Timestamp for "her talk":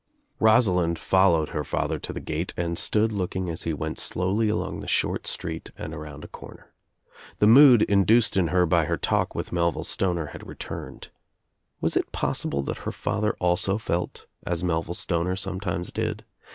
8.85-9.35